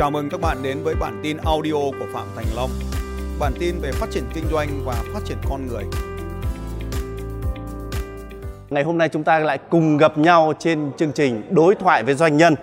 [0.00, 2.70] Chào mừng các bạn đến với bản tin audio của Phạm Thành Long.
[3.40, 5.84] Bản tin về phát triển kinh doanh và phát triển con người.
[8.70, 12.14] Ngày hôm nay chúng ta lại cùng gặp nhau trên chương trình Đối thoại với
[12.14, 12.54] doanh nhân.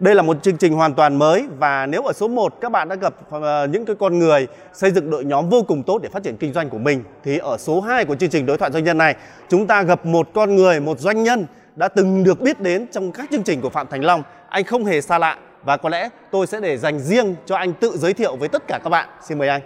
[0.00, 2.88] Đây là một chương trình hoàn toàn mới và nếu ở số 1 các bạn
[2.88, 6.08] đã gặp ờ, những cái con người xây dựng đội nhóm vô cùng tốt để
[6.08, 8.72] phát triển kinh doanh của mình thì ở số 2 của chương trình Đối thoại
[8.72, 9.16] doanh nhân này
[9.48, 11.46] chúng ta gặp một con người, một doanh nhân
[11.76, 14.22] đã từng được biết đến trong các chương trình của Phạm Thành Long.
[14.48, 17.72] Anh không hề xa lạ và có lẽ tôi sẽ để dành riêng cho anh
[17.72, 19.08] tự giới thiệu với tất cả các bạn.
[19.22, 19.60] Xin mời anh.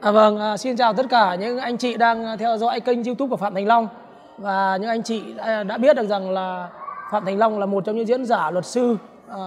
[0.00, 3.30] À, vâng, à, xin chào tất cả những anh chị đang theo dõi kênh YouTube
[3.30, 3.88] của Phạm Thành Long
[4.38, 5.22] và những anh chị
[5.66, 6.68] đã, biết được rằng là
[7.10, 8.96] Phạm Thành Long là một trong những diễn giả luật sư
[9.28, 9.38] à,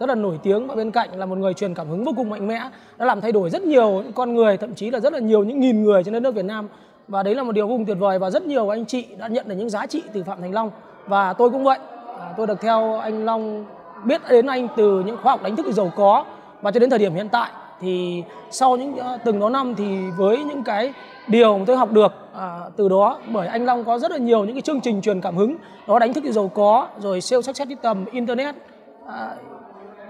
[0.00, 2.30] rất là nổi tiếng và bên cạnh là một người truyền cảm hứng vô cùng
[2.30, 2.60] mạnh mẽ
[2.98, 5.44] đã làm thay đổi rất nhiều những con người thậm chí là rất là nhiều
[5.44, 6.68] những nghìn người trên đất nước Việt Nam
[7.08, 9.28] và đấy là một điều vô cùng tuyệt vời và rất nhiều anh chị đã
[9.28, 10.70] nhận được những giá trị từ Phạm Thành Long
[11.06, 11.78] và tôi cũng vậy
[12.20, 13.64] à, tôi được theo anh Long
[14.04, 16.24] biết đến anh từ những khóa học đánh thức giàu có
[16.62, 20.10] và cho đến thời điểm hiện tại thì sau những ờ, từng đó năm thì
[20.16, 20.92] với những cái
[21.28, 24.44] điều mà tôi học được à, từ đó bởi anh Long có rất là nhiều
[24.44, 27.56] những cái chương trình truyền cảm hứng đó đánh thức giàu có rồi siêu sắc
[27.56, 28.54] xét đi tầm internet
[29.06, 29.34] à,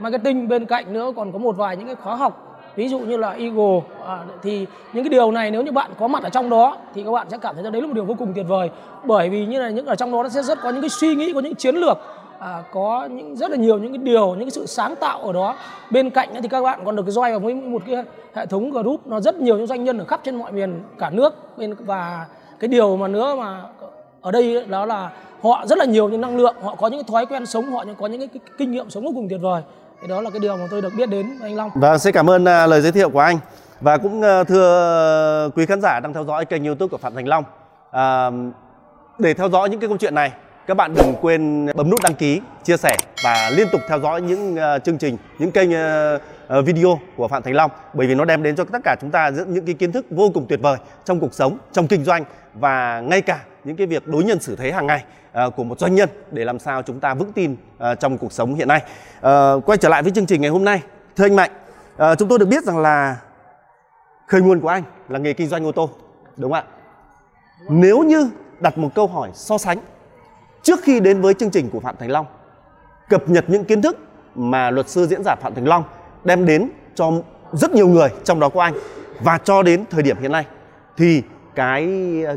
[0.01, 3.17] marketing bên cạnh nữa còn có một vài những cái khóa học ví dụ như
[3.17, 6.51] là Eagle à, thì những cái điều này nếu như bạn có mặt ở trong
[6.51, 8.47] đó thì các bạn sẽ cảm thấy rằng đấy là một điều vô cùng tuyệt
[8.48, 8.70] vời
[9.05, 11.14] bởi vì như là những ở trong đó nó sẽ rất có những cái suy
[11.14, 11.98] nghĩ có những chiến lược
[12.41, 15.33] à, có những rất là nhiều những cái điều những cái sự sáng tạo ở
[15.33, 15.56] đó.
[15.91, 17.96] Bên cạnh thì các bạn còn được join vào với một cái
[18.34, 19.06] hệ thống group.
[19.06, 21.58] Nó rất nhiều những doanh nhân ở khắp trên mọi miền cả nước.
[21.58, 22.27] Bên và
[22.61, 23.62] cái điều mà nữa mà
[24.20, 25.11] ở đây đó là
[25.42, 26.55] họ rất là nhiều những năng lượng.
[26.62, 29.12] Họ có những cái thói quen sống họ có những cái kinh nghiệm sống vô
[29.14, 29.62] cùng tuyệt vời.
[30.02, 31.70] Thì đó là cái điều mà tôi được biết đến anh Long.
[31.74, 33.38] Vâng, xin cảm ơn uh, lời giới thiệu của anh.
[33.80, 37.28] Và cũng uh, thưa quý khán giả đang theo dõi kênh YouTube của Phạm Thành
[37.28, 37.44] Long.
[37.88, 38.55] Uh,
[39.18, 40.33] để theo dõi những cái câu chuyện này
[40.71, 44.23] các bạn đừng quên bấm nút đăng ký, chia sẻ và liên tục theo dõi
[44.23, 46.21] những uh, chương trình, những kênh uh,
[46.59, 49.11] uh, video của Phạm Thành Long bởi vì nó đem đến cho tất cả chúng
[49.11, 52.25] ta những cái kiến thức vô cùng tuyệt vời trong cuộc sống, trong kinh doanh
[52.55, 55.05] và ngay cả những cái việc đối nhân xử thế hàng ngày
[55.47, 58.33] uh, của một doanh nhân để làm sao chúng ta vững tin uh, trong cuộc
[58.33, 58.83] sống hiện nay.
[59.19, 60.83] Uh, quay trở lại với chương trình ngày hôm nay,
[61.17, 61.51] thưa anh Mạnh,
[61.95, 63.17] uh, chúng tôi được biết rằng là
[64.27, 65.91] khởi nguồn của anh là nghề kinh doanh ô tô,
[66.36, 66.64] đúng không ạ?
[67.69, 68.30] Nếu như
[68.61, 69.79] đặt một câu hỏi so sánh
[70.63, 72.27] trước khi đến với chương trình của Phạm Thành Long
[73.09, 73.97] cập nhật những kiến thức
[74.35, 75.85] mà luật sư diễn giả Phạm Thành Long
[76.25, 77.13] đem đến cho
[77.53, 78.75] rất nhiều người trong đó có anh.
[79.21, 80.47] Và cho đến thời điểm hiện nay
[80.97, 81.23] thì
[81.55, 81.87] cái
[82.27, 82.37] ờ,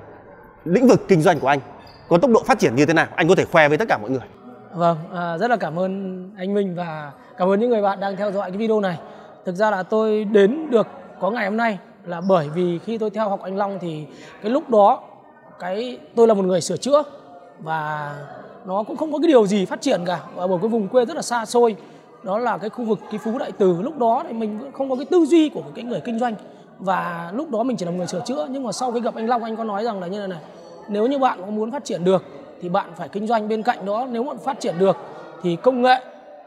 [0.65, 1.59] lĩnh vực kinh doanh của anh
[2.09, 3.07] có tốc độ phát triển như thế nào?
[3.15, 4.21] Anh có thể khoe với tất cả mọi người.
[4.73, 8.15] Vâng à, rất là cảm ơn anh Minh và cảm ơn những người bạn đang
[8.15, 8.97] theo dõi cái video này.
[9.45, 10.87] Thực ra là tôi đến được
[11.19, 14.05] có ngày hôm nay là bởi vì khi tôi theo học anh Long thì
[14.41, 15.03] cái lúc đó
[15.59, 17.03] cái tôi là một người sửa chữa
[17.63, 18.15] và
[18.65, 20.19] nó cũng không có cái điều gì phát triển cả.
[20.35, 21.75] Ở một cái vùng quê rất là xa xôi.
[22.23, 23.81] Đó là cái khu vực, cái phú đại từ.
[23.81, 26.35] Lúc đó thì mình không có cái tư duy của cái người kinh doanh.
[26.79, 28.47] Và lúc đó mình chỉ là người sửa chữa.
[28.49, 30.39] Nhưng mà sau khi gặp anh Long, anh có nói rằng là như này này,
[30.87, 32.23] nếu như bạn có muốn phát triển được,
[32.61, 34.07] thì bạn phải kinh doanh bên cạnh đó.
[34.11, 34.97] Nếu bạn phát triển được,
[35.43, 35.95] thì công nghệ,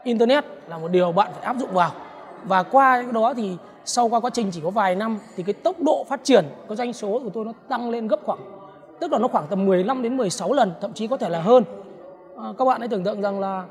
[0.03, 1.91] internet là một điều bạn phải áp dụng vào.
[2.43, 5.53] Và qua cái đó thì sau qua quá trình chỉ có vài năm, thì cái
[5.53, 8.39] tốc độ phát triển, cái doanh số của tôi nó tăng lên gấp khoảng
[8.99, 11.63] tức là nó khoảng tầm 15 đến 16 lần thậm chí có thể là hơn.
[12.37, 13.63] À, các bạn hãy tưởng tượng rằng là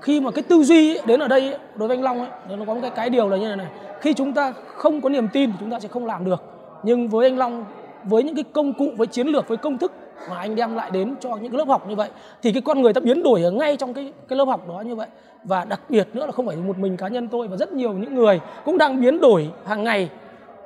[0.00, 2.56] khi mà cái tư duy ấy, đến ở đây ấy, đối với anh Long ấy,
[2.56, 3.66] nó có một cái cái điều là như này này.
[4.00, 6.42] Khi chúng ta không có niềm tin thì chúng ta sẽ không làm được.
[6.82, 7.64] Nhưng với anh Long
[8.04, 9.92] với những cái công cụ với chiến lược với công thức
[10.30, 12.10] mà anh đem lại đến cho những cái lớp học như vậy
[12.42, 14.80] thì cái con người ta biến đổi ở ngay trong cái cái lớp học đó
[14.80, 15.08] như vậy.
[15.44, 17.92] Và đặc biệt nữa là không phải một mình cá nhân tôi và rất nhiều
[17.92, 20.10] những người cũng đang biến đổi hàng ngày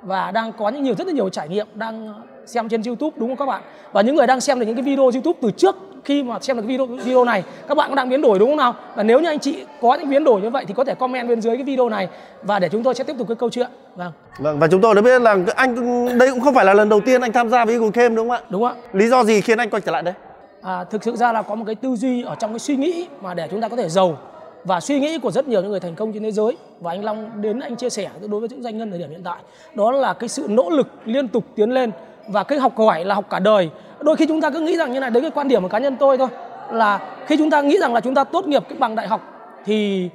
[0.02, 2.14] và đang có những nhiều rất là nhiều trải nghiệm đang
[2.46, 3.62] xem trên YouTube đúng không các bạn?
[3.92, 6.56] Và những người đang xem được những cái video YouTube từ trước khi mà xem
[6.56, 8.74] được cái video video này các bạn cũng đang biến đổi đúng không nào?
[8.94, 11.28] Và nếu như anh chị có những biến đổi như vậy thì có thể comment
[11.28, 12.08] bên dưới cái video này
[12.42, 13.70] và để chúng tôi sẽ tiếp tục cái câu chuyện.
[13.96, 14.12] Vâng.
[14.38, 15.74] Vâng và chúng tôi đã biết là anh
[16.18, 18.28] đây cũng không phải là lần đầu tiên anh tham gia với Eagle Game đúng
[18.28, 18.46] không ạ?
[18.48, 18.74] Đúng ạ.
[18.92, 20.14] Lý do gì khiến anh quay trở lại đây?
[20.62, 23.06] À, thực sự ra là có một cái tư duy ở trong cái suy nghĩ
[23.20, 24.18] mà để chúng ta có thể giàu
[24.64, 27.04] và suy nghĩ của rất nhiều những người thành công trên thế giới và anh
[27.04, 29.38] Long đến anh chia sẻ đối với những doanh nhân thời điểm hiện tại
[29.74, 31.90] đó là cái sự nỗ lực liên tục tiến lên
[32.28, 33.70] và cái học hỏi là học cả đời.
[34.00, 35.78] Đôi khi chúng ta cứ nghĩ rằng như này đấy cái quan điểm của cá
[35.78, 36.28] nhân tôi thôi
[36.72, 39.20] là khi chúng ta nghĩ rằng là chúng ta tốt nghiệp cái bằng đại học
[39.64, 40.10] thì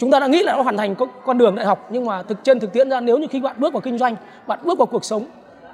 [0.00, 1.86] chúng ta đã nghĩ là nó hoàn thành con đường đại học.
[1.90, 4.16] Nhưng mà thực trên thực tiễn ra nếu như khi bạn bước vào kinh doanh
[4.46, 5.24] bạn bước vào cuộc sống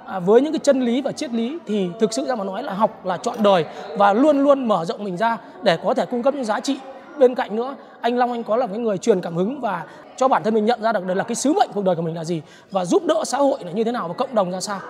[0.06, 2.62] à, với những cái chân lý và triết lý thì thực sự ra mà nói
[2.62, 3.64] là học là chọn đời
[3.98, 6.78] và luôn luôn mở rộng mình ra để có thể cung cấp những giá trị.
[7.18, 9.82] Bên cạnh nữa anh Long anh có là cái người truyền cảm hứng và
[10.16, 12.16] cho bản thân mình nhận ra được là cái sứ mệnh cuộc đời của mình
[12.16, 14.60] là gì và giúp đỡ xã hội là như thế nào và cộng đồng ra
[14.60, 14.80] sao.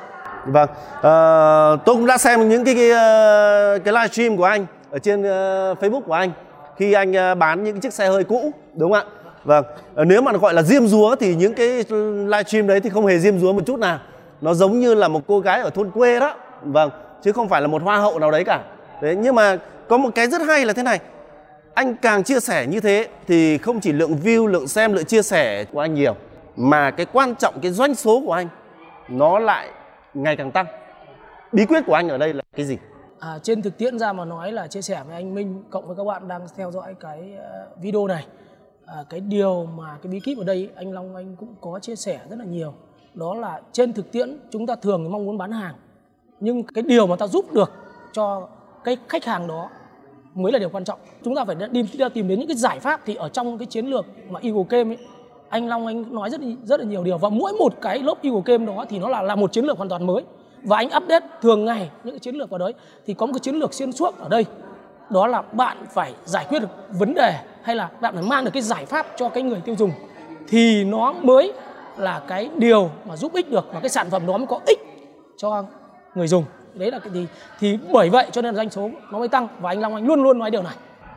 [0.46, 4.98] Vâng, uh, tôi cũng đã xem những cái cái, ờ, cái livestream của anh ở
[4.98, 5.26] trên uh,
[5.78, 6.30] Facebook của anh
[6.76, 9.22] khi anh uh, bán những chiếc xe hơi cũ, đúng không ạ?
[9.44, 9.64] vâng.
[9.96, 11.84] Nếu mà gọi là diêm dúa thì những cái
[12.26, 13.98] livestream đấy thì không hề diêm dúa một chút nào.
[14.40, 16.34] Nó giống như là một cô gái ở thôn quê đó.
[16.62, 16.90] Vâng.
[17.22, 18.60] Chứ không phải là một hoa hậu nào đấy cả.
[19.02, 19.56] Đấy nhưng mà
[19.88, 21.00] có một cái rất hay là thế này.
[21.74, 25.22] Anh càng chia sẻ như thế thì không chỉ lượng view lượng xem lượng chia
[25.22, 26.14] sẻ của anh nhiều
[26.56, 28.48] mà cái quan trọng cái doanh số của anh
[29.08, 29.68] nó lại
[30.14, 30.66] ngày càng tăng.
[31.52, 32.78] Bí quyết của anh ở đây là cái gì?
[33.18, 35.96] À, trên thực tiễn ra mà nói là chia sẻ với anh Minh cộng với
[35.96, 38.26] các bạn đang theo dõi cái ờ, video này.
[38.86, 41.96] À, cái điều mà cái bí kíp ở đây anh Long anh cũng có chia
[41.96, 42.74] sẻ rất là nhiều.
[43.14, 45.74] Đó là trên thực tiễn chúng ta thường mong muốn bán hàng
[46.40, 47.72] nhưng cái điều mà ta giúp được
[48.12, 48.48] cho
[48.84, 49.70] cái khách hàng đó
[50.34, 50.98] mới là điều quan trọng.
[51.24, 53.66] Chúng ta phải đi, đi tìm đến những cái giải pháp thì ở trong cái
[53.66, 55.06] chiến lược mà Eagle Game ấy,
[55.52, 57.18] anh Long anh nói rất rất là nhiều điều.
[57.18, 59.76] Và mỗi một cái lớp Eagle Game đó thì nó là là một chiến lược
[59.76, 60.24] hoàn toàn mới.
[60.62, 62.74] Và anh update thường ngày những cái chiến lược vào đấy.
[63.06, 64.44] Thì có một cái chiến lược xuyên suốt ở đây.
[65.10, 68.50] Đó là bạn phải giải quyết được vấn đề hay là bạn phải mang được
[68.54, 69.90] cái giải pháp cho cái người tiêu dùng.
[70.48, 71.52] Thì nó mới
[71.96, 74.78] là cái điều mà giúp ích được và cái sản phẩm đó mới có ích
[75.36, 75.64] cho
[76.14, 76.44] người dùng.
[76.74, 77.26] Đấy là cái gì?
[77.60, 79.48] Thì bởi vậy cho nên doanh số nó mới tăng.
[79.60, 80.74] Và anh Long anh luôn luôn nói điều này.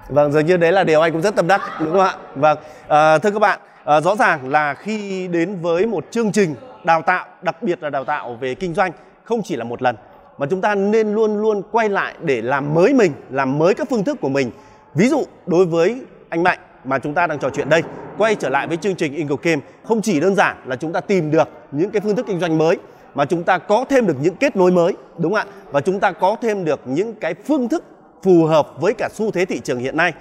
[0.10, 2.16] Vâng dường như đấy là điều anh cũng rất tâm đắc đúng không ạ?
[2.36, 6.56] Vâng à, thưa các bạn à, rõ ràng là khi đến với một chương trình
[6.84, 8.92] đào tạo đặc biệt là đào tạo về kinh doanh
[9.24, 9.96] không chỉ là một lần
[10.38, 13.88] mà chúng ta nên luôn luôn quay lại để làm mới mình làm mới các
[13.90, 14.52] phương thức của mình.
[14.94, 17.84] Ví dụ đối với anh mạnh mà chúng ta đang trò chuyện đây
[18.18, 21.00] quay trở lại với chương trình Ingo Game không chỉ đơn giản là chúng ta
[21.02, 22.78] tìm được những cái phương thức kinh doanh mới
[23.16, 25.54] mà chúng ta có thêm được những kết nối mới đúng không ạ?
[25.72, 27.84] Và chúng ta có thêm được những cái phương thức
[28.24, 30.14] phù hợp với cả xu thế thị trường hiện nay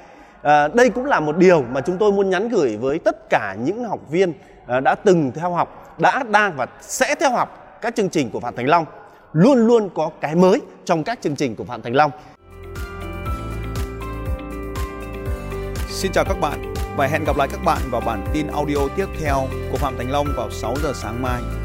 [0.44, 3.56] à, đây cũng là một điều mà chúng tôi muốn nhắn gửi với tất cả
[3.64, 4.32] những học viên
[4.66, 8.40] à, đã từng theo học đã đang và sẽ theo học các chương trình của
[8.40, 8.84] Phạm Thành Long
[9.32, 12.10] luôn luôn có cái mới trong các chương trình của Phạm Thành Long
[15.88, 19.06] Xin chào các bạn và hẹn gặp lại các bạn vào bản tin audio tiếp
[19.20, 19.36] theo
[19.72, 21.63] của Phạm Thành Long vào 6 giờ sáng mai.